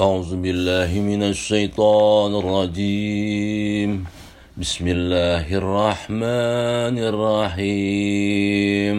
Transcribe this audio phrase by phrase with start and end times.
[0.00, 4.04] أعوذ بالله من الشيطان الرجيم.
[4.60, 8.98] بسم الله الرحمن الرحيم.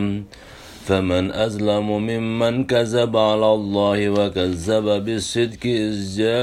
[0.85, 6.37] فمن أظلم ممن كذب على الله وكذب بالصدق إذ جاءه.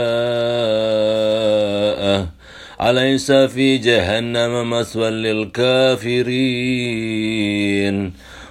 [2.81, 6.35] أليس في جهنم مثوى للكافرين؟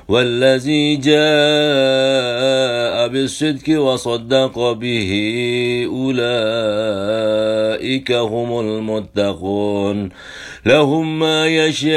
[0.08, 1.14] والذي جاء
[3.08, 5.12] بالصدق وصدق به
[5.90, 7.04] أولئك
[8.12, 10.10] هم المتقون.
[10.66, 11.94] لهم ما يشاءون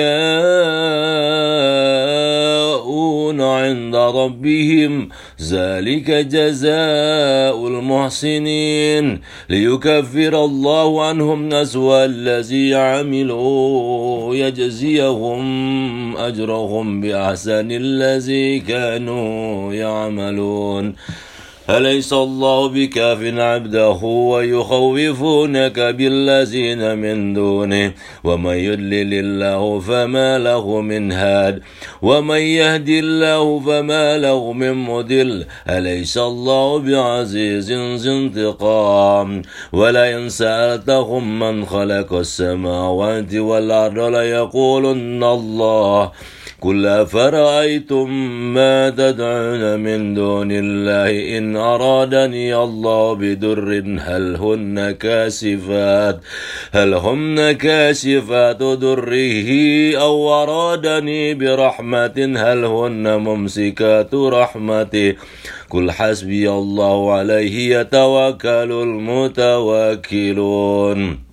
[3.41, 5.09] عند ربهم.
[5.51, 9.21] ذلك جزاء المحسنين.
[9.51, 20.95] ليكفر الله عنهم أسوأ الذي عملوا يجزيهم أجرهم بأحسن الذي كانوا يعملون.
[21.71, 27.93] أليس الله بكاف عبده ويخوفونك بالذين من دونه؟
[28.25, 31.63] ومن يدلل الله فما له من هاد.
[32.03, 41.67] ومن يهد الله فما له من مدل أليس الله بعزيز ذي انتقام؟ ولئن سألتهم من
[41.67, 46.11] خلق السماوات والأرض ليقولن الله.
[46.61, 48.11] قل أفرأيتم
[48.55, 56.21] ما تدعون من دون الله إن أرادني الله بدر هل هن كاشفات
[56.73, 65.15] هل هن كاشفات دره أو أرادني برحمة هل هن ممسكات رحمته؟
[65.71, 68.73] قل حسبي الله عليه يتوكل
[70.07, 71.26] المتوكلون.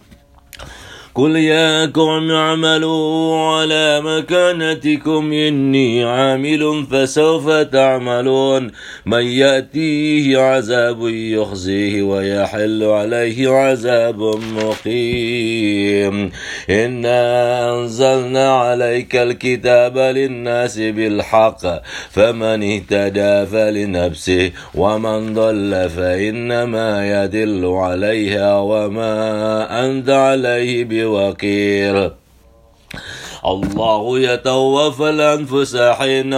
[1.15, 8.71] قل يا قوم اعملوا على مكانتكم إني عامل فسوف تعملون
[9.05, 14.19] من يأتيه عذاب يخزيه ويحل عليه عذاب
[14.55, 16.31] مقيم
[16.69, 21.61] إنا أنزلنا عليك الكتاب للناس بالحق
[22.09, 32.09] فمن اهتدى فلنفسه ومن ضل فإنما يدل عليها وما أنت عليه بي بوكيل
[33.45, 36.35] الله يتوفى الأنفس حين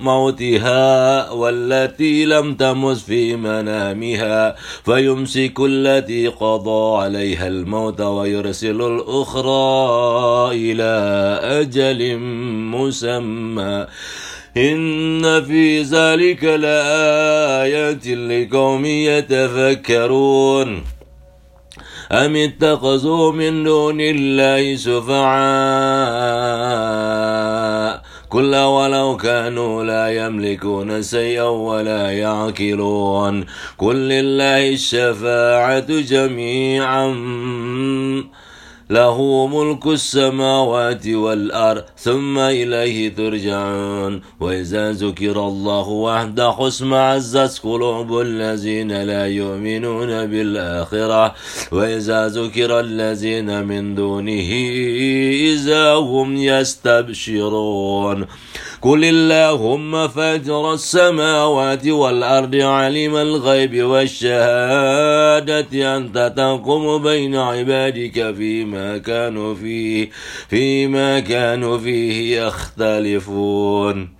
[0.00, 10.94] موتها والتي لم تمس في منامها فيمسك التي قضى عليها الموت ويرسل الأخرى إلى
[11.42, 12.18] أجل
[12.76, 13.86] مسمى.
[14.56, 20.95] إن في ذلك لآيات لقوم يتفكرون.
[22.12, 25.26] أم اتخذوا من دون الله شفعاء
[28.28, 33.44] كل ولو كانوا لا يملكون شيئا ولا يعقلون.
[33.78, 37.06] قل لله الشفاعة جميعا.
[38.90, 44.20] له ملك السماوات والأرض ثم إليه ترجعون.
[44.40, 51.34] وإذا ذكر الله وحده عزت قلوب الذين لا يؤمنون بالآخرة.
[51.72, 54.50] وإذا ذكر الذين من دونه
[55.54, 58.26] إذا هم يستبشرون.
[58.82, 70.10] قل اللهم فاجر السماوات والأرض علم الغيب والشهادة أنت تقوم بين عبادك فيما كانوا فيه
[70.48, 74.16] فيما كانوا فيه يختلفون.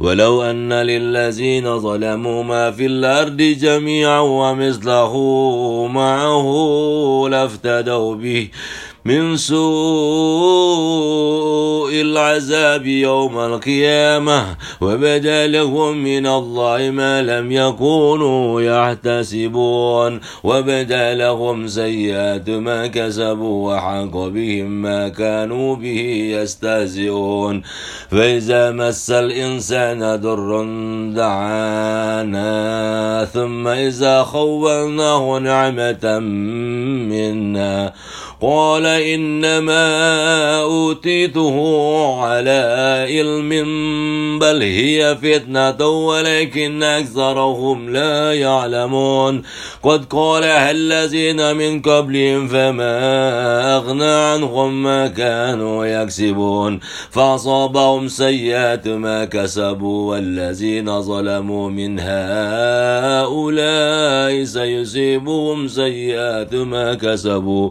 [0.00, 5.16] ولو أن للذين ظلموا ما في الأرض جميعا ومثله
[5.86, 6.46] معه
[7.30, 8.48] لافتدوا به.
[9.08, 9.58] من سوء
[12.00, 22.86] العذاب يوم القيامة وبدا لهم من الله ما لم يكونوا يحتسبون وبدا لهم سيئات ما
[22.86, 26.00] كسبوا وحق بهم ما كانوا به
[26.36, 27.62] يستهزئون.
[28.10, 30.64] فإذا مس الإنسان ضر
[31.16, 32.48] دعانا
[33.32, 36.18] ثم إذا خولناه نعمة
[37.08, 37.92] منا
[38.42, 39.82] قال إنما
[40.60, 41.56] أوتيته
[42.22, 42.62] على
[43.10, 43.48] علم
[44.38, 49.42] بل هي فتنة ولكن أكثرهم لا يعلمون.
[49.82, 52.96] قد قالها الذين من قبلهم فما
[53.76, 56.80] أغنى عنهم ما كانوا يكسبون.
[57.10, 62.00] فأصابهم سيئات ما كسبوا والذين ظلموا من
[63.20, 63.28] هؤلاء
[64.44, 67.70] سيصيبهم سيئات ما كسبوا.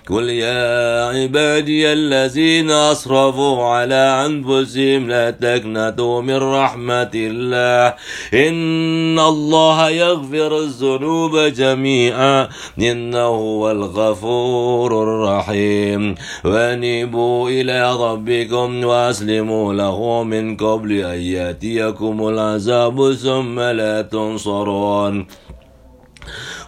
[0.09, 7.93] قل يا عبادي الذين أسرفوا على أنفسهم لا تقنطوا من رحمة الله.
[8.33, 12.47] إن الله يغفر الذنوب جميعا.
[12.79, 16.15] إنه هو الغفور الرحيم.
[16.45, 25.25] وأنيبوا إلى ربكم وأسلموا له من قبل أن يأتيكم العذاب ثم لا تنصرون.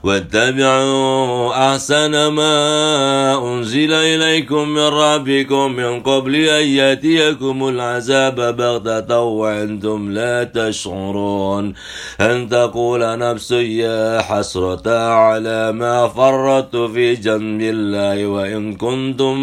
[0.04, 10.44] واتبعوا أحسن ما أنزل إليكم من ربكم من قبل أن يأتيكم العذاب بغتة وأنتم لا
[10.44, 11.74] تشعرون.
[12.22, 19.38] أن تقول نفس يا حسرة على ما فرطت في جنب الله وإن كنتم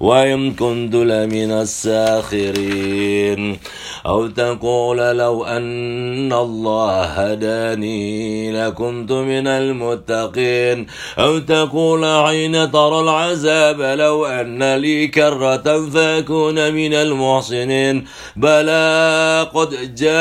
[0.00, 3.58] وإن كنت لمن الساخرين.
[4.06, 10.86] أو تقول لو أن الله هداني لكنت من المتقين
[11.18, 18.04] أو تقول حين ترى العذاب لو أن لي كرة فأكون من المحسنين
[18.36, 20.16] بلى قد جاءتك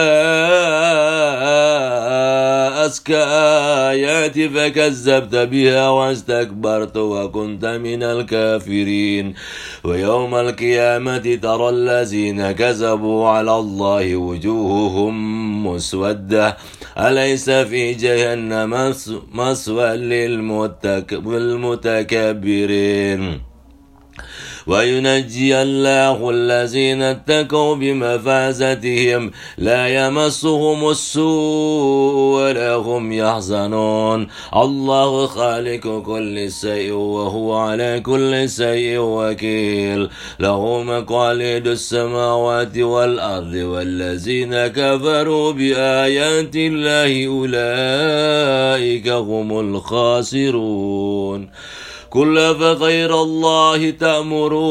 [3.91, 9.33] آياتي فكذبت بها واستكبرت وكنت من الكافرين
[9.85, 15.15] ويوم القيامة ترى الذين كذبوا على الله وجوههم
[15.67, 16.57] مسودة.
[16.97, 18.93] أليس في جهنم
[19.33, 21.61] مسوى للمتكبرين؟
[24.67, 34.27] وينجي الله الذين اتقوا بمفازتهم لا يمسهم السوء ولا هم يحزنون.
[34.55, 40.09] الله خالق كل شيء وهو على كل شيء وكيل.
[40.39, 51.49] له مقاليد السماوات والأرض والذين كفروا بآيات الله أولئك هم الخاسرون.
[52.15, 54.65] كل فغير الله تأمروني.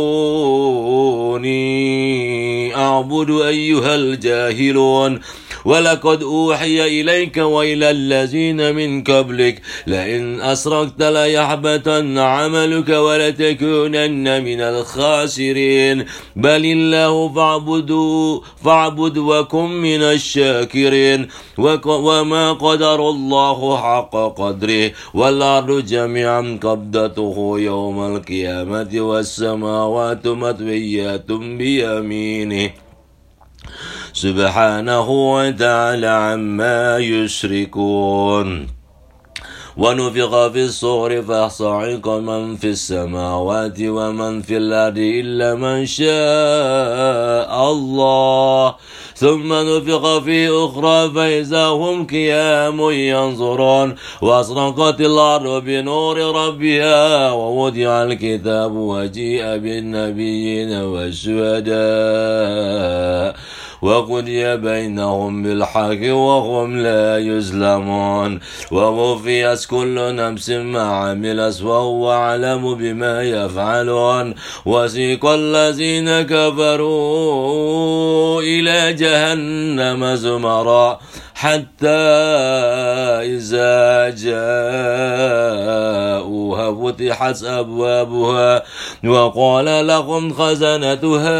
[2.76, 5.20] أعبد أيها الجاهلون.
[5.64, 16.04] ولقد أوحي إليك وإلى الذين من قبلك لئن أسرقت ليحبطن عملك ولتكونن من الخاسرين.
[16.36, 21.28] بل الله فاعبدوا فاعبد وكن من الشاكرين.
[21.84, 32.83] وما قدر الله حق قدره والأرض جميعا قبضته يوم القيامة والسماوات مطويات بيمينه.
[34.14, 38.66] سبحانه وتعالى عما يشركون.
[39.76, 48.74] ونفخ في الصور فصعق من في السماوات ومن في الأرض إلا من شاء الله.
[49.14, 53.94] ثم نفخ في أخرى فإذا هم قيام ينظرون.
[54.22, 61.74] وأصرقت الأرض بنور ربها ووضع الكتاب وجيء بالنبيين والشهداء.
[63.84, 68.40] وقضي بينهم بالحق وهم لا يظلمون.
[68.72, 74.34] ووفيت كل نفس ما عملت وهو أعلم بما يفعلون.
[74.66, 77.62] وسيق الذين كفروا
[78.42, 80.98] إلى جهنم زمرا.
[81.34, 81.88] حتى
[83.34, 85.54] إذا جاءوها
[86.72, 88.62] فتحت أبوابها
[89.04, 91.36] وقال لهم خزنتها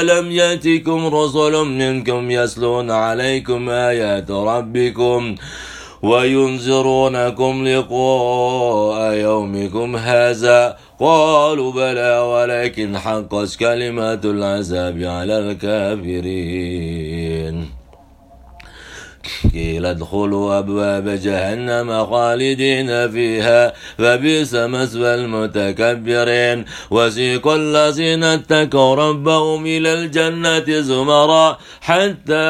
[0.00, 5.34] ألم يأتكم رسل منكم يسلون عليكم آيات ربكم
[6.02, 16.98] وينذرونكم لقاء يومكم هذا؟ قالوا بلى ولكن حقت كلمات العذاب على الكافرين.
[19.54, 26.64] قيل ادخلوا أبواب جهنم خالدين فيها فبئس مثوى المتكبرين.
[26.90, 32.48] وسيق الذين اتقوا ربهم إلى الجنة زمرا حتى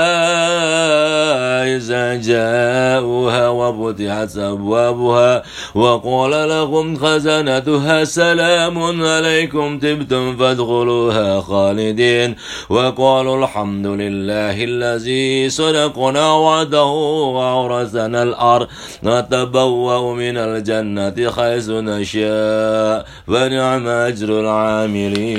[1.76, 5.42] إذا جاءوها وفتحت أبوابها
[5.75, 12.37] وقال لهم خزنتها سلام عليكم تبتم فادخلوها خالدين.
[12.71, 18.66] وقالوا الحمد لله الذي صدقنا وعده وأورثنا الأرض.
[19.04, 23.06] نتبوأ من الجنة حيث نشاء.
[23.28, 25.38] ونعم أجر العاملين.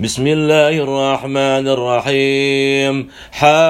[0.00, 3.08] بسم الله الرحمن الرحيم.
[3.32, 3.66] حميم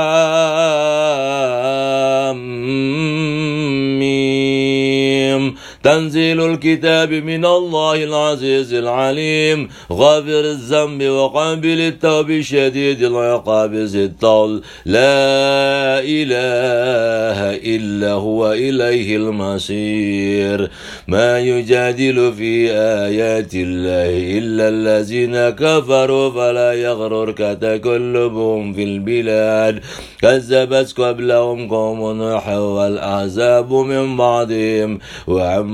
[5.86, 9.68] تنزيل الكتاب من الله العزيز العليم.
[9.92, 17.38] غافر الذنب وقابل التوب شديد العقاب ذي الطول لا إله
[17.76, 20.70] إلا هو إليه المصير.
[21.08, 22.70] ما يجادل في
[23.06, 29.80] آيات الله إلا الذين كفروا فلا يغررك تكلبهم في البلاد.
[30.22, 34.98] كذبت قبلهم قوم نوح والأحزاب من بعدهم.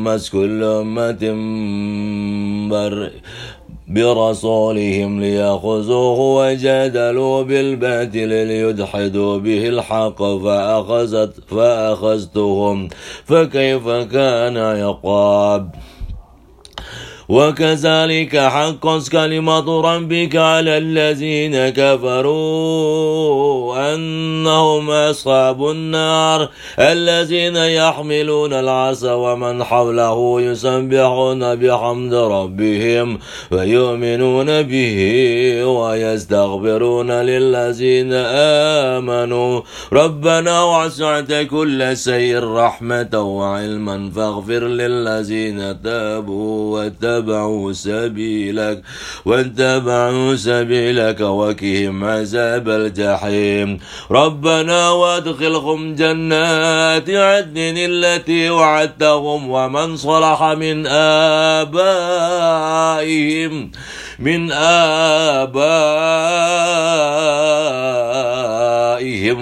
[0.06, 1.23] وعمت كل أمة
[2.71, 3.11] بر
[3.88, 12.88] برسولهم ليأخذوه وجادلوا بالباطل ليدحدوا به الحق فأخذت فأخذتهم
[13.25, 15.71] فكيف كان عقاب؟
[17.33, 22.35] وكذلك حقت كلمة ربك على الذين كفروا
[23.95, 26.49] أنهم أصحاب النار
[26.79, 33.19] الذين يحملون العصا ومن حوله يسبحون بحمد ربهم
[33.51, 34.99] ويؤمنون به
[35.65, 38.12] ويستغفرون للذين
[38.93, 39.61] آمنوا.
[39.93, 48.83] ربنا وسعت كل شيء رحمة وعلما فاغفر للذين تابوا واتبعوا واتبعوا سبيلك
[49.25, 53.79] واتبعوا سبيلك وكهم عذاب الجحيم.
[54.11, 60.87] ربنا وادخلهم جنات عدن التي وعدتهم ومن صلح من
[61.62, 63.71] آبائهم.
[64.19, 65.73] من آبائهم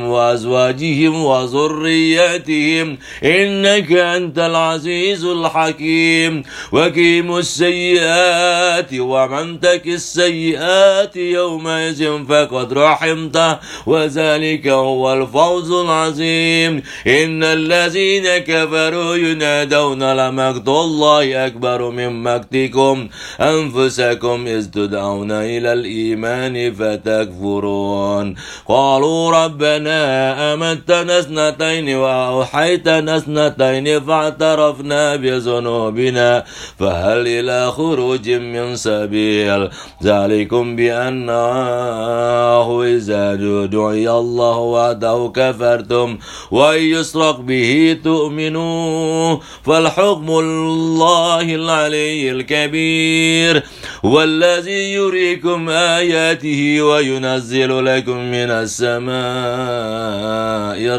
[0.04, 2.98] وأزواجهم وذرياتهم.
[3.24, 6.42] إنك أنت العزيز الحكيم.
[6.72, 13.58] وكيم السيئات ومن تك السيئات يومئذ فقد رحمته.
[13.86, 16.82] وذلك هو الفوز العظيم.
[17.06, 23.08] إن الذين كفروا ينادون لمقت الله أكبر من مقتكم
[23.40, 28.34] أنفسكم إذ تدعون إلى الإيمان فتكفرون.
[28.68, 36.44] قالوا ربنا أمتنا اثنتين وأوحيتنا اثنتين فاعترفنا بذنوبنا
[36.78, 39.68] فهل إلى خروج من سبيل؟
[40.02, 43.34] ذلكم بأنه إذا
[43.66, 46.18] دعي الله وحده كفرتم
[46.50, 53.62] وإن يسرق به تؤمنوا فالحكم الله العلي الكبير.
[54.02, 59.10] والذي يريكم آياته وينزل لكم من السماء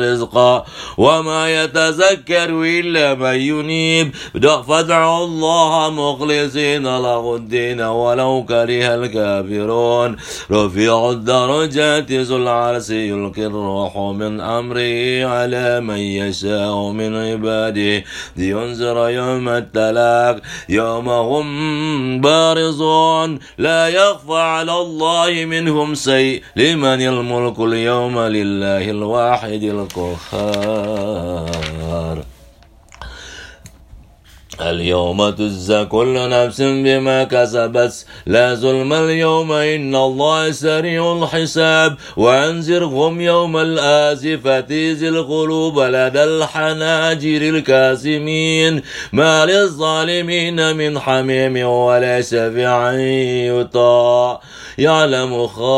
[0.01, 0.65] رزقا
[0.97, 4.11] وما يتذكر إلا من ينيب.
[4.67, 10.17] فادعوا الله مخلصين له الدين ولو كره الكافرون.
[10.51, 18.03] رفيع الدرجات ذو العرش يلقي الروح من أمره على من يشاء من عباده.
[18.37, 20.41] لينذر يوم التلاق.
[20.69, 22.90] يوم هم بارزون
[23.57, 26.43] لا يخفى على الله منهم شيء.
[26.55, 31.51] لمن الملك اليوم لله الواحد القهار.
[34.61, 38.05] اليوم تجزى كل نفس بما كسبت.
[38.25, 41.97] لا ظلم اليوم إن الله سريع الحساب.
[42.17, 48.81] وأنذرهم يوم الآزفة ذي القلوب لدى الحناجر الكاسمين
[49.13, 52.91] ما للظالمين من حميم ولا شفيع
[53.59, 54.41] يطاع
[54.77, 55.71] يعلم خائنة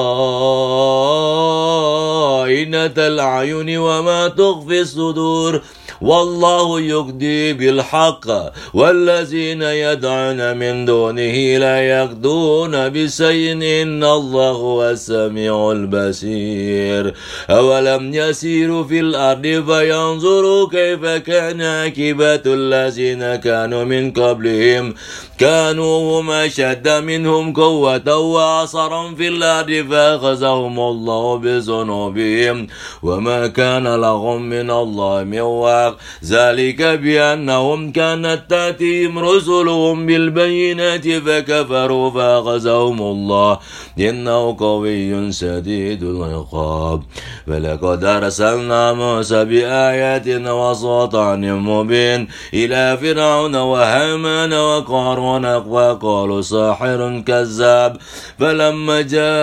[2.97, 5.61] الأعين وما تخفي الصدور.
[6.03, 8.25] والله يقضي بالحق
[8.73, 17.13] والذين يدعون من دونه لا يقضون بشيء إن الله هو السميع البصير.
[17.49, 24.93] أولم يسيروا في الأرض فينظروا كيف كان عاقبة الذين كانوا من قبلهم.
[25.39, 32.67] كانوا هم أشد منهم قوة وعصرا في الأرض فأخذهم الله بذنوبهم.
[33.03, 42.09] وما كان لهم من الله من واقع بالحق ذلك بأنهم كانت تأتيهم رسلهم بالبينات فكفروا
[42.09, 43.59] فأخذهم الله.
[43.99, 47.01] إنه قوي شديد العقاب.
[47.47, 57.97] فلقد أرسلنا موسى بآياتنا وسلطان مبين إلى فرعون وهامان وقارون وقالوا ساحر كذاب.
[58.39, 59.35] فلما جاءهم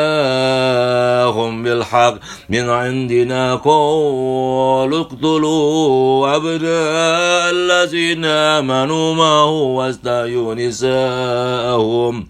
[1.63, 2.15] بالحق
[2.49, 12.27] من عندنا قالوا اقتلوا أبناء الذين آمنوا معه واستحيوا نساءهم.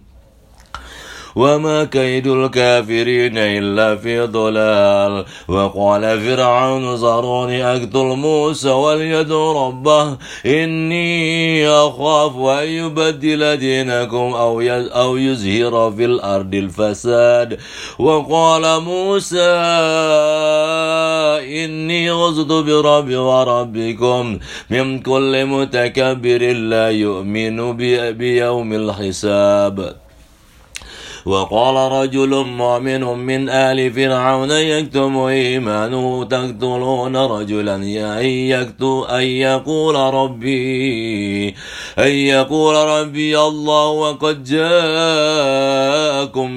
[1.37, 12.37] وما كيد الكافرين إلا في ضلال وقال فرعون ذروني أقتل موسى وليدعو ربه إني أخاف
[12.37, 14.61] أن يبدل دينكم أو
[15.03, 17.59] أو يزهر في الأرض الفساد
[17.99, 19.51] وقال موسى
[21.65, 24.39] إني غزت بربي وربكم
[24.71, 27.77] من كل متكبر لا يؤمن
[28.13, 29.95] بيوم الحساب
[31.27, 37.77] وقال رجل مؤمن من آل فرعون يكتم إيمانه تقتلون رجلا
[38.21, 41.49] أن يكتب أن يقول ربي
[41.99, 45.79] أن يقول ربي الله وقد جاءكم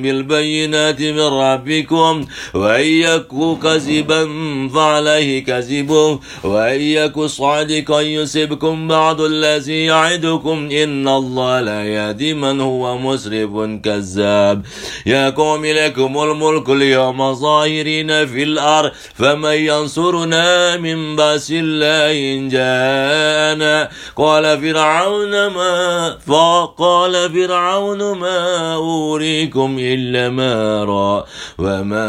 [0.01, 4.29] بالبينات من ربكم وأن يكو كذبا
[4.73, 12.97] فعليه كذبه وأن يكو صادقا يصبكم بعض الذي يعدكم إن الله لا يهدي من هو
[12.97, 14.65] مسرف كذاب الكتاب
[15.05, 23.89] يا قوم لكم الملك اليوم ظاهرين في الأرض فمن ينصرنا من بأس الله إن جاءنا.
[24.15, 31.23] قال فرعون ما فقال فرعون ما أوريكم إلا ما أرى
[31.59, 32.05] وما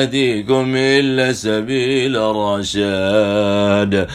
[0.00, 4.08] أهديكم إلا سبيل الرشاد.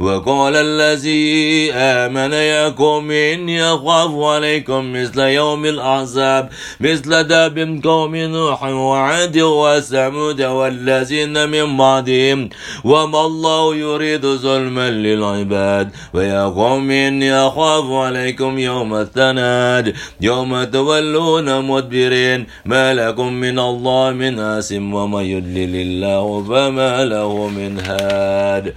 [0.00, 6.48] وقال الذي آمن يا قوم إني أخاف عليكم مثل يوم الأحزاب
[6.80, 12.48] مثل مثل داب قوم نوح وعاد وثمود والذين من بعدهم.
[12.84, 15.90] وما الله يريد ظلما للعباد.
[16.14, 19.94] ويا قوم إني أخاف عليكم يوم التناد.
[20.20, 22.46] يوم تولون مدبرين.
[22.64, 28.74] ما لكم من الله من آسم ومن يدلل الله فما له من هاد.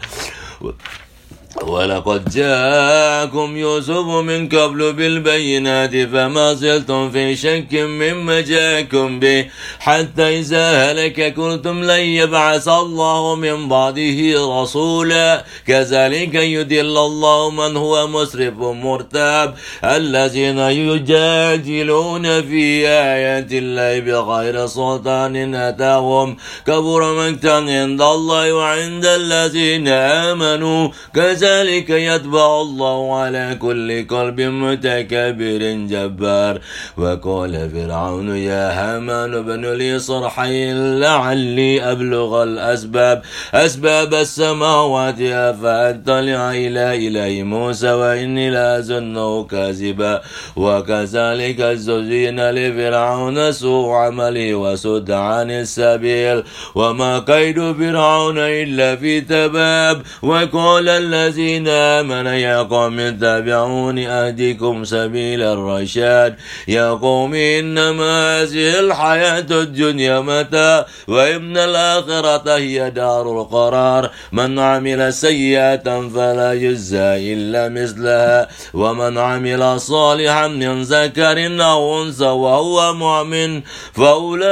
[1.56, 9.46] ولقد جاءكم يوسف من قبل بالبينات فما زلتم في شك مما جاءكم به
[9.80, 14.20] حتى إذا هلك قلتم لن يبعث الله من بعده
[14.62, 15.46] رسولا.
[15.68, 26.38] كذلك يدل الله من هو مسرف مرتاب الذين يجادلون في آيات الله بغير سلطان أتاهم
[26.68, 30.90] كبر مقتا عند الله وعند الذين آمنوا.
[31.16, 36.60] كذلك كذلك يتبع الله على كل قلب متكبر جبار.
[36.98, 43.22] وقال فرعون يا هامان ابن لي صرحي لعلي أبلغ الأسباب.
[43.54, 45.16] أسباب السماوات
[45.62, 50.22] فأطلع إلى إله موسى وإني لأظنه كاذبا.
[50.56, 56.44] وكذلك زين لفرعون سوء عملي وسد عن السبيل.
[56.76, 60.02] وما كيد فرعون إلا في تباب.
[60.22, 66.36] وقال الذي الذين آمنوا يا قوم اتبعوني أهدكم سبيل الرشاد.
[66.68, 74.10] يا قوم إنما هذه الحياة الدنيا متى وإن الآخرة هي دار القرار.
[74.32, 78.48] من عمل سيئة فلا يجزى إلا مثلها.
[78.74, 83.62] ومن عمل صالحا من ذكر أو أنثى وهو مؤمن
[83.94, 84.50] فأولئك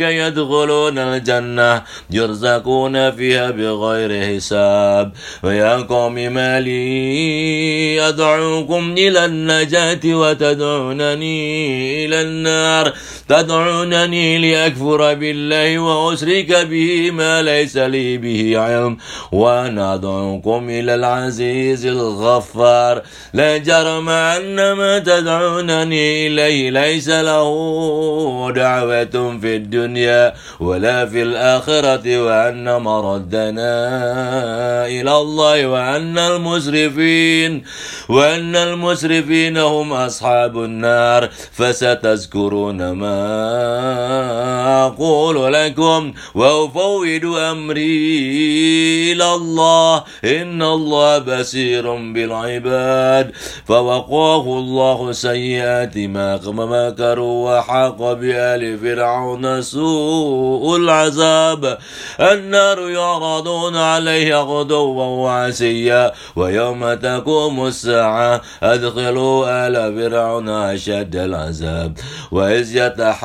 [0.00, 4.83] يدخلون الجنة يرزقون فيها بغير حساب.
[4.84, 5.12] العذاب.
[5.42, 12.92] ويا قوم ما لي أدعوكم إلى النجاة وتدعونني إلى النار.
[13.28, 18.96] تدعونني لأكفر بالله وأشرك به ما ليس لي به علم.
[19.32, 23.02] وأنا أدعوكم إلى العزيز الغفار.
[23.34, 32.82] لا جرم أن ما تدعونني إليه ليس له دعوة في الدنيا ولا في الآخرة وأن
[32.82, 33.74] مردنا
[34.86, 37.64] إلى الله وأن المسرفين
[38.08, 41.28] وأن المسرفين هم أصحاب النار.
[41.52, 43.16] فستذكرون ما
[44.86, 50.04] أقول لكم وأفوض أمري إلى الله.
[50.24, 53.32] إن الله بصير بالعباد.
[53.66, 61.78] فوقاه الله سيئات ما مكروا وحاق بآل فرعون سوء العذاب.
[62.20, 71.92] النار يعرضون عليه غدوا وعشيا ويوم تقوم الساعة أدخلوا آل فرعون أشد العذاب.
[72.32, 73.16] وإذ يتحاجون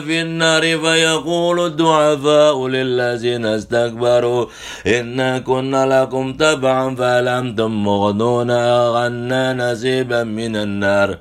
[0.00, 4.46] في النار فيقول الضعفاء للذين استكبروا
[4.86, 11.18] إنا كنا لكم تبعا فلم مغنون أغنى نسيبا من النار.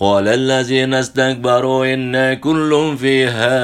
[0.00, 3.56] قال الذين استكبروا إنا كل فيها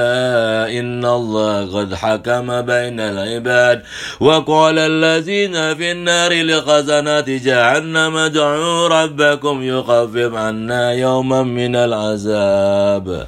[0.79, 3.83] إن الله قد حكم بين العباد.
[4.19, 13.27] وقال الذين في النار لخزنة جهنم ادعوا ربكم يخفف عنا يوما من العذاب.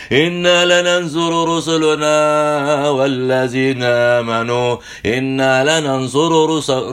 [0.11, 4.77] إنا لننصر رسلنا والذين آمنوا.
[5.05, 6.31] إنا لننصر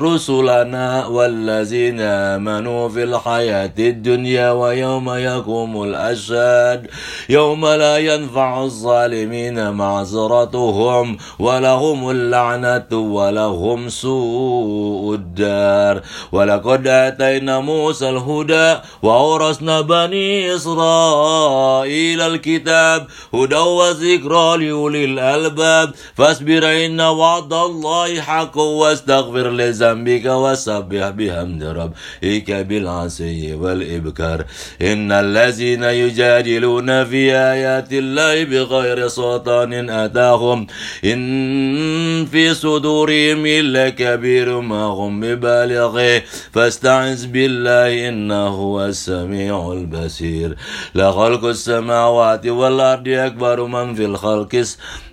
[0.02, 6.86] رسلنا والذين آمنوا في الحياة الدنيا ويوم يقوم الأشهاد.
[7.28, 16.02] يوم لا ينفع الظالمين معذرتهم ولهم اللعنة ولهم سوء الدار.
[16.32, 25.94] ولقد آتينا موسى الهدى وأورثنا بني إسرائيل الكتاب هدى وذكرى لأولي الألباب.
[26.14, 34.44] فاصبر إن وعد الله حق واستغفر لذنبك وسبح بحمد ربك بالعشي والإبكار.
[34.82, 40.66] إن الذين يجادلون في آيات الله بغير سلطان أتاهم.
[41.04, 46.22] إن في صدورهم إلا كبير ما هم ببالغه.
[46.52, 50.56] فاستعذ بالله إنه هو السميع البصير.
[50.94, 54.66] لخلق السماوات والأرض أكبر من في الخلق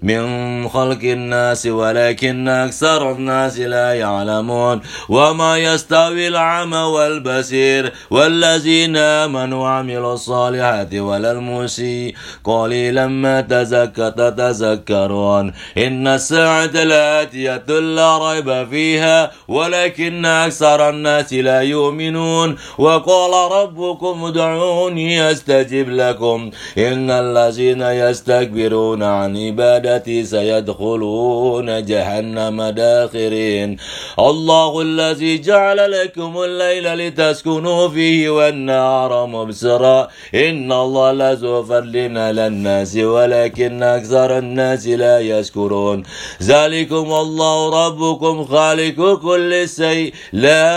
[0.05, 10.13] من خلق الناس ولكن أكثر الناس لا يعلمون وما يستوي العمى والبصير والذين آمنوا وعملوا
[10.13, 20.89] الصالحات ولا المسيء قليلا ما تزكى تتذكرون إن الساعة لآتية لا ريب فيها ولكن أكثر
[20.89, 22.55] الناس لا يؤمنون.
[22.77, 26.51] وقال ربكم ادعوني أستجب لكم.
[26.77, 33.77] إن الذين يستكبرون عن عبادتي سيدخلون جهنم داخرين.
[34.19, 40.07] الله الذي جعل لكم الليل لتسكنوا فيه والنهار مبصرا.
[40.35, 46.03] إن الله لذو فضل على الناس ولكن أكثر الناس لا يشكرون.
[46.43, 50.13] ذلكم الله ربكم خالق كل شيء.
[50.33, 50.75] لا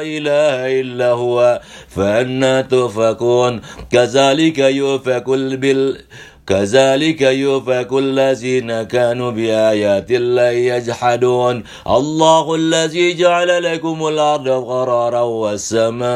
[0.00, 1.60] إله إلا هو.
[1.88, 5.98] فأنا تؤفكون كذلك يؤفك بال
[6.46, 11.64] كذلك يؤفك الذين كانوا بآيات الله يجحدون.
[11.86, 16.08] الله الذي جعل لكم الأرض قرارا والسماء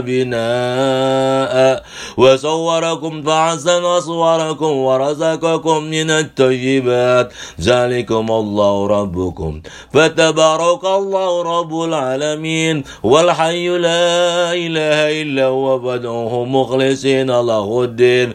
[0.00, 1.84] بناء
[2.16, 7.32] وصوركم فأحسن صوركم ورزقكم من الطيبات.
[7.60, 9.62] ذلكم الله ربكم.
[9.92, 12.84] فتبارك الله رب العالمين.
[13.02, 18.34] والحي لا إله إلا هو فادعوه مخلصين له الدين.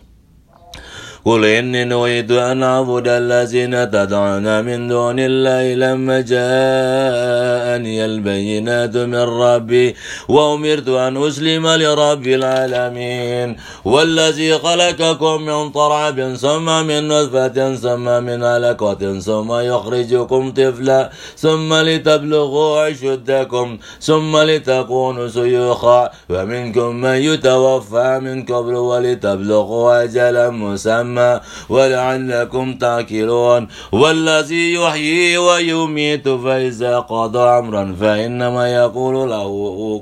[1.25, 9.95] قل إني نريد أن أعبد الذين تدعون من دون الله لما جاءني البينات من ربي
[10.29, 19.19] وأمرت أن أسلم لرب العالمين والذي خلقكم من طراب ثم من نطفة ثم من علقة
[19.19, 30.03] ثم يخرجكم طفلا ثم لتبلغوا أشدكم ثم لتكونوا شيوخا ومنكم من يتوفى من قبل ولتبلغوا
[30.03, 39.51] أجلا مسمى مسمى ولعلكم تاكلون والذي يحيي ويميت فإذا قضى أمرا فإنما يقول له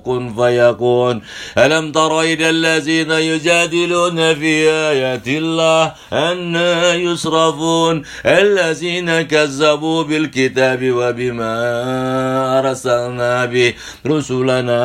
[0.06, 1.22] كن فيكون.
[1.58, 6.56] ألم تر إلى الذين يجادلون في آيات الله أن
[6.96, 11.54] يصرفون الذين كذبوا بالكتاب وبما
[12.60, 13.74] أرسلنا به
[14.08, 14.80] رسلنا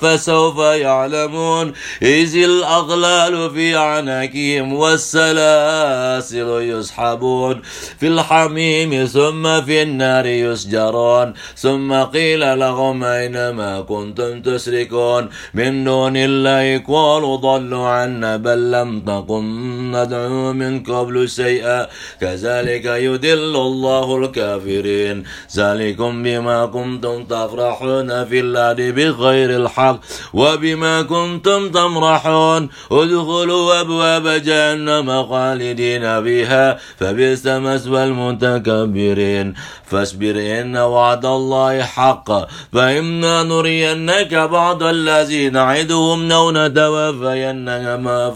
[0.00, 1.72] فسوف يعلمون.
[2.02, 7.62] إذ الأغلال في عناكهم والسلام سلاسل يسحبون
[7.98, 11.34] في الحميم ثم في النار يسجرون.
[11.56, 19.44] ثم قيل لهم أينما كنتم تشركون من دون الله قالوا ضلوا عنا بل لم تكن
[19.92, 21.86] ندعو من قبل شيئا.
[22.20, 25.24] كذلك يدل الله الكافرين.
[25.56, 29.98] ذلكم بما كنتم تفرحون في الأرض بغير الحق
[30.34, 32.68] وبما كنتم تمرحون.
[32.92, 39.54] ادخلوا أبواب جهنم خالدين بها فبئس مثوى المتكبرين.
[39.90, 42.28] فاصبر إن وعد الله حق
[42.72, 48.30] فإما نرينك بعض الذي نعدهم أو نتوفينك ما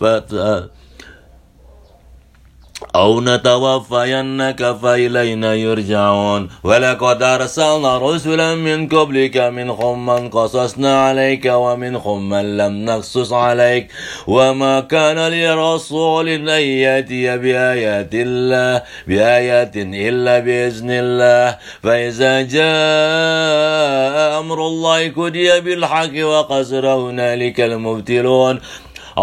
[0.00, 0.79] فإن
[2.96, 6.48] أو نتوفينك فإلينا يرجعون.
[6.64, 13.92] ولقد أرسلنا رسلا من قبلك منهم من قصصنا عليك ومنهم من لم نقصص عليك.
[14.26, 21.58] وما كان لرسول أن يأتي بآيات الله بآيات إلا بإذن الله.
[21.82, 28.60] فإذا جاء أمر الله كدي بالحق وقصر هنالك المبتلون.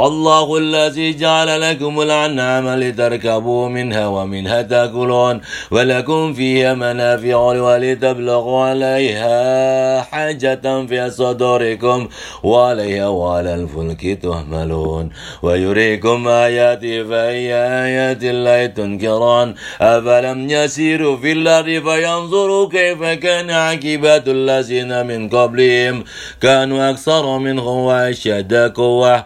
[0.05, 10.85] الله الذي جعل لكم الأنعام لتركبوا منها ومنها تأكلون ولكم فيها منافع ولتبلغوا عليها حاجة
[10.85, 12.07] في صدوركم
[12.43, 15.09] وعليها وعلى الفلك تهملون
[15.41, 17.53] ويريكم آياته فأي
[17.85, 26.03] آيات الله تنكرون أفلم يسيروا في الأرض فينظروا كيف كان عاقبة الذين من قبلهم
[26.41, 29.25] كانوا أكثر منهم وأشد قوة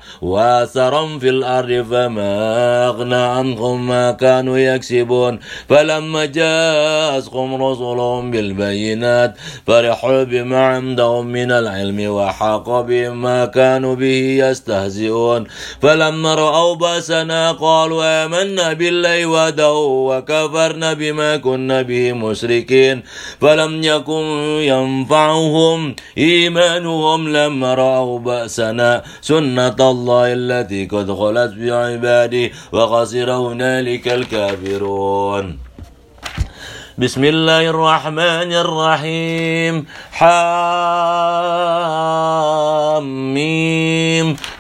[0.64, 2.32] أثرا في الأرض فما
[2.88, 5.40] أغنى عنهم ما كانوا يكسبون.
[5.70, 15.48] فلما جاءتهم رسلهم بالبينات فرحوا بما عندهم من العلم وحاق بهم ما كانوا به يستهزئون.
[15.82, 19.74] فلما رأوا بأسنا قالوا آمنا بالله وحده
[20.10, 23.04] وكفرنا بما كنا به مشركين.
[23.42, 24.26] فلم يكن
[24.62, 35.71] ينفعهم إيمانهم لما رأوا بأسنا سنة الله التي قد خلت بعبادي وخسر هنالك الكافرون.
[37.02, 39.86] بسم الله الرحمن الرحيم
[43.02, 43.92] حميم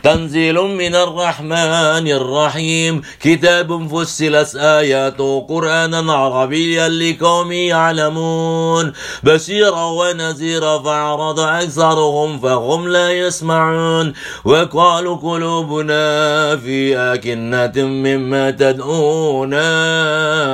[0.04, 12.39] تنزيل من الرحمن الرحيم كتاب فصلت آياته قرآنا عربيا لقوم يعلمون بشيرا ونذيرا فأعرض أكثرهم
[12.39, 14.13] فهم لا يسمعون
[14.45, 19.67] وقالوا قلوبنا في أكنة مما تدعونا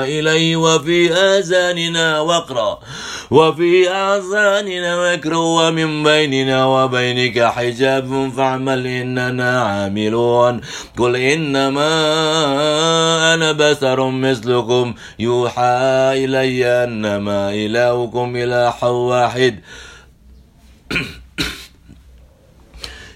[0.03, 1.13] إليه وفي
[1.77, 2.79] آذاننا وقرأ.
[3.31, 8.31] وفي آذاننا مكر ومن بيننا وبينك حجاب.
[8.37, 10.61] فاعمل إننا عاملون.
[10.97, 11.89] قل إنما
[13.33, 14.93] أنا بشر مثلكم.
[15.19, 19.59] يوحى إلي أنما إلهكم إله واحد.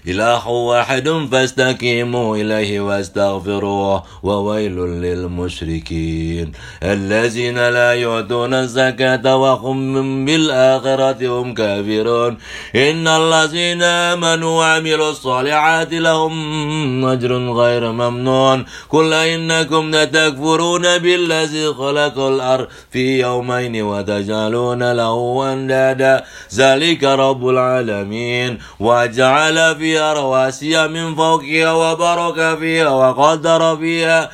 [0.08, 12.38] إله واحد فاستقيموا إليه واستغفروه وويل للمشركين الذين لا يؤتون الزكاة وهم بالآخرة هم كافرون
[12.76, 22.66] إن الذين آمنوا وعملوا الصالحات لهم أجر غير ممنون قل إنكم لتكفرون بالذي خلق الأرض
[22.90, 32.58] في يومين وتجعلون له أندادا ذلك رب العالمين وجعل في فيها رواسي من فوقها وبرك
[32.58, 34.30] فيها وقدر فيها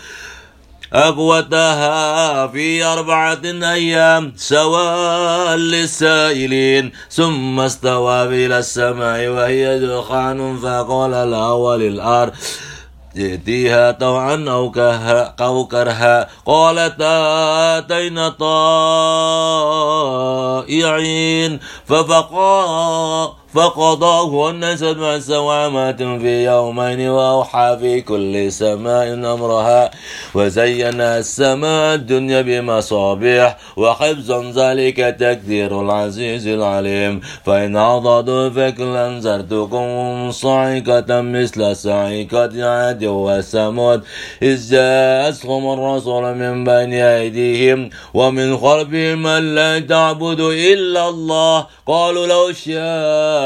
[0.93, 6.93] أقوتها في أربعة أيام سواء للسائلين.
[7.11, 12.33] ثم استوى إلى السماء وهي دخان فقال لها وللأرض
[13.17, 14.45] ائتيها طوعا
[15.41, 16.29] أو كرها.
[16.47, 18.29] قالت آتينا
[20.69, 21.61] طائعين.
[21.87, 29.91] فبقى فقضاهن سبع سوامات في يومين وأوحى في كل سماء أمرها
[30.35, 37.21] وزينا السماء الدنيا بمصابيح وحفظا ذلك تكدير العزيز العليم.
[37.47, 39.87] فإن عضدوا فكل أنذرتكم
[40.31, 44.03] صاعقة مثل صاعقة عاد وثمود
[44.43, 51.67] إذ جاءتهم الرسول من بين أيديهم ومن خلفهم أن لا تعبدوا إلا الله.
[51.87, 53.38] قالوا لو شاء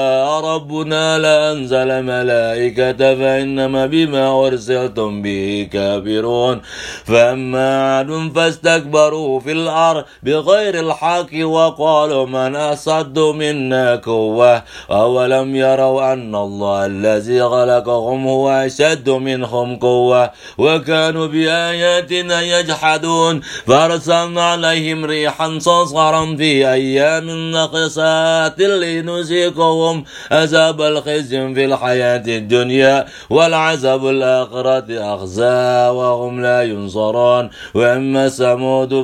[0.44, 6.60] ربنا لأنزل ملائكة فإنما بما أرسلتم به كافرون.
[7.04, 16.34] فأما عاد فاستكبروا في الأرض بغير الحق وقالوا من أصد منا قوة؟ أولم يروا أن
[16.34, 23.40] الله الذي خلقهم هو أشد منهم قوة؟ وكانوا بآياتنا يجحدون.
[23.66, 29.81] فأرسلنا عليهم ريحا صرصرا في أيام نقصات لنزيقهم
[30.30, 37.50] عذاب الخزي في الحياة الدنيا والعذاب الآخرة أخزى وهم لا ينصرون.
[37.74, 39.02] وأما ثمود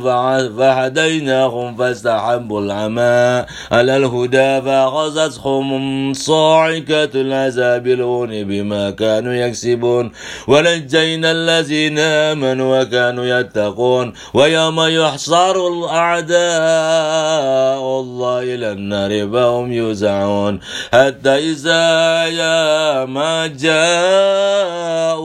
[0.58, 3.46] فهديناهم فاستحبوا العمى.
[3.72, 5.72] على الهدى فأخذتهم
[6.14, 10.12] صاعقة العذاب الهون بما كانوا يكسبون.
[10.48, 14.12] ونجينا الذين آمنوا وكانوا يتقون.
[14.34, 16.38] ويوم يحصر الأعداء
[18.00, 20.60] الله إلى النار فهم يوزعون.
[20.92, 21.84] حتى إذا
[23.04, 23.46] ما
[24.66, 25.24] جاءوها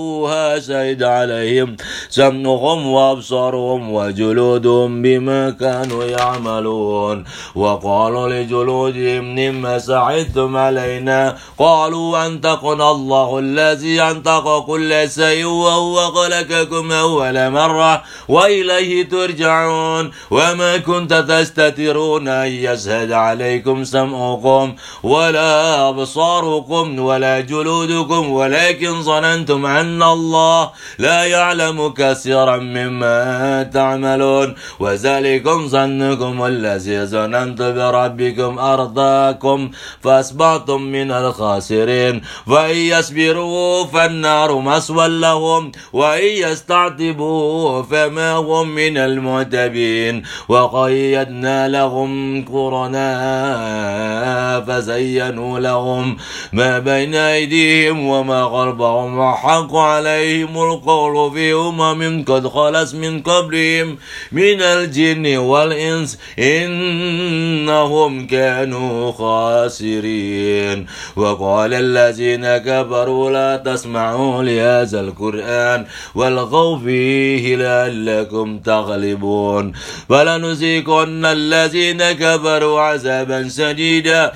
[0.59, 1.77] شهد عليهم
[2.09, 7.23] سمعهم وأبصارهم وجلودهم بما كانوا يعملون.
[7.55, 11.37] وقالوا لجلودهم لما سعدتم علينا.
[11.59, 20.11] قالوا أنتقنا الله الذي أنتق كل شيء وهو خلقكم أول مرة وإليه ترجعون.
[20.31, 30.69] وما كنت تستترون أن يشهد عليكم سمعكم ولا أبصاركم ولا جلودكم ولكن ظننتم أن الله
[30.99, 34.55] لا يعلم كثيرا مما تعملون.
[34.79, 42.21] وذلكم ظنكم الذي ظننت بربكم أرضاكم فأصبحتم من الخاسرين.
[42.47, 50.23] وإن يصبروا فالنار مسوى لهم وإن يستعتبوا فما هم من المعتبين.
[50.47, 53.03] وقيدنا لهم قرناء
[54.61, 56.17] فزينوا لهم
[56.53, 63.97] ما بين أيديهم وما خلفهم وحق عليهم القول في أمم قد خلص من قبلهم
[64.31, 66.19] من الجن والإنس.
[66.39, 70.85] إنهم كانوا خاسرين.
[71.15, 79.73] وقال الذين كفروا لا تسمعوا لهذا القرآن والغوا فيه لعلكم تغلبون.
[80.09, 84.31] فلنزيقن الذين كفروا عذابا شديدا.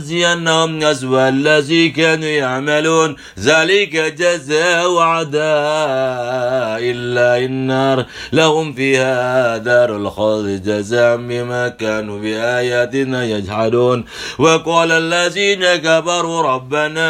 [0.00, 3.16] ولنجزينهم أسوأ الذي كانوا يعملون.
[3.38, 8.06] ذلك جزاء عداء إلا النار.
[8.32, 14.04] لهم فيها دار الخلد جزاء بما كانوا بآياتنا يجحدون.
[14.38, 17.08] وقال الذين كفروا ربنا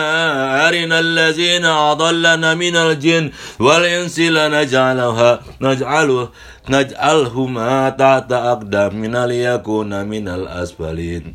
[0.68, 6.28] أرنا الذين أضلنا من الجن والإنس لنجعلها نجعله
[6.68, 11.34] نجعلهما تحت أقدامنا ليكون من الأسفلين.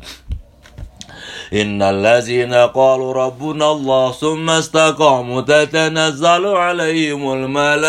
[1.52, 7.86] إن الذين قالوا ربنا الله ثم استقاموا تتنزل عليهم الملائكة.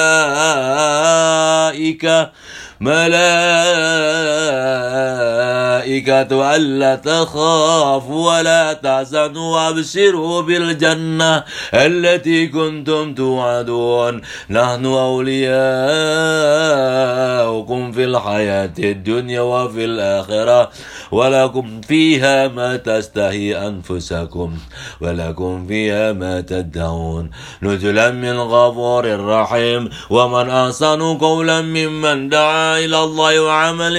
[2.81, 3.17] ملائكة
[6.55, 14.21] ألا تخافوا ولا تحزنوا وأبشروا بالجنة التي كنتم توعدون.
[14.49, 15.51] نحن أولياؤكم
[17.91, 20.69] في الحياة الدنيا وفي الآخرة
[21.11, 24.57] ولكم فيها ما تستهي أنفسكم
[25.01, 27.29] ولكم فيها ما تدعون.
[27.61, 33.97] نزلا من غفور رحيم ومن أحسن قولا ممن دعا إلى الله وعمل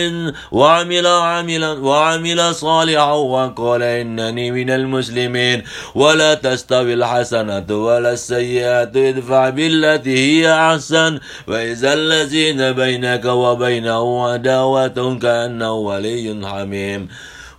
[0.53, 5.63] وعمل عملا وعمل صالحا وقال إنني من المسلمين
[5.95, 15.73] ولا تستوي الحسنة ولا السيئة ادفع بالتي هي أحسن وإذا الذين بينك وبينه عداوة كأنه
[15.73, 17.09] ولي حميم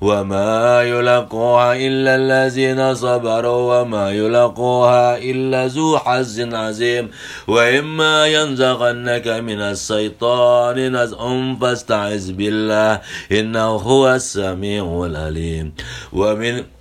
[0.01, 7.09] وما يلقوها إلا الذين صبروا وما يلقوها إلا ذو حظ عظيم
[7.47, 11.19] وإما ينزغنك من الشيطان نزع
[11.61, 15.73] فاستعذ بالله إنه هو السميع العليم
[16.13, 16.78] ومن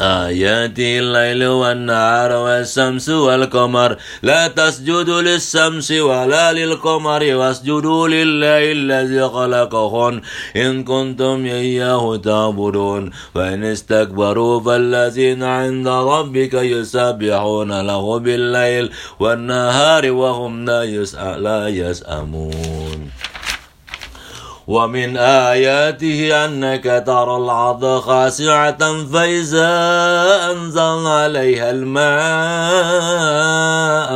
[0.00, 3.96] آياته الليل والنهار والشمس والقمر.
[4.22, 10.20] لا تسجدوا للشمس ولا للقمر واسجدوا لله الذي خلقهن.
[10.56, 13.10] إن كنتم إياه تعبدون.
[13.34, 23.10] فإن استكبروا فالذين عند ربك يسبحون له بالليل والنهار وهم لا يسأمون.
[24.66, 29.70] ومن آياته أنك ترى الأرض خاسعة فإذا
[30.52, 32.06] أنزلنا عليها الماء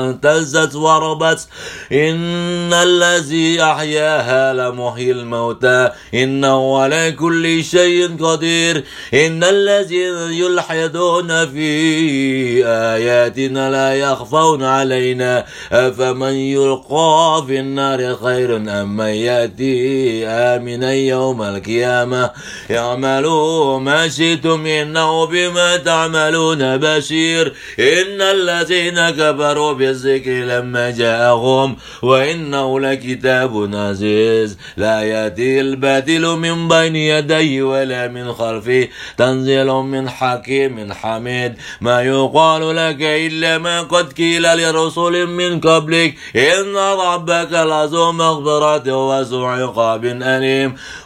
[0.08, 1.48] اهتزت وربت.
[1.92, 5.90] إن الذي أحياها لمحيي الموتى.
[6.14, 8.84] إنه على كل شيء قدير.
[9.14, 15.44] إن الذين يلحدون في آياتنا لا يخفون علينا.
[15.72, 22.30] أفمن يلقى في النار خير أم من يأتي آمنا يوم القيامة
[22.70, 27.46] اعملوا ما شئتم إنه بما تعملون بشير
[27.78, 37.62] إن الذين كفروا بالذكر لما جاءهم وإنه لكتاب عزيز لا يأتي الباطل من بين يديه
[37.62, 45.26] ولا من خلفه تنزيل من حكيم حميد ما يقال لك إلا ما قد قيل لرسل
[45.26, 50.04] من قبلك إن ربك لذو مغفرة وذو عقاب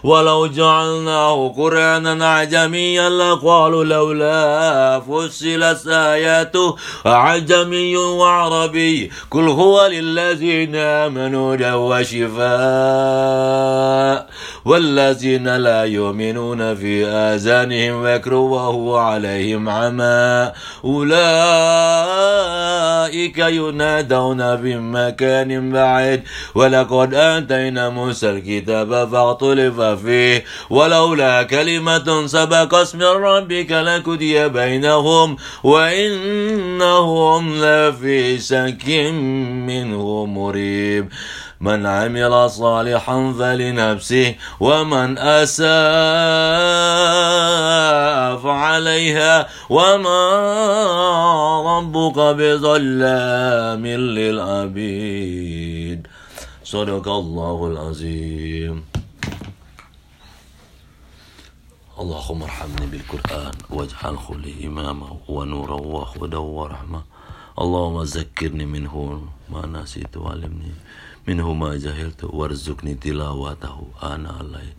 [0.04, 9.10] ولو جعلناه قرآنا أعجميا لقالوا لولا فصلت آياته أعجمي وعربي.
[9.30, 13.24] قل هو للذين آمنوا له شفاء
[14.64, 20.52] والذين لا يؤمنون في آذانهم وكر وهو عليهم عمى.
[20.84, 21.14] أولئك
[23.38, 26.22] ينادون في مكان بعيد.
[26.54, 38.38] ولقد آتينا موسى الكتاب فاختلف فيه ولولا كلمة سبق اسم ربك لكدي بينهم وإنهم لفي
[38.38, 38.88] شك
[39.70, 41.08] منه مريب.
[41.60, 45.64] من عمل صالحا فلنفسه ومن أساء
[48.36, 50.18] فعليها وما
[51.78, 53.86] ربك بظلام
[54.18, 56.06] للعبيد.
[56.64, 58.93] صدق الله العظيم.
[61.94, 67.02] اللهم ارحمني بالقرآن واجعله لي إماما ونورا وهدى ورحمة.
[67.58, 70.74] اللهم ذكرني منه ما نسيت وعلمني
[71.28, 73.78] منه ما جهلت وارزقني تلاوته.
[74.02, 74.74] أنا الليل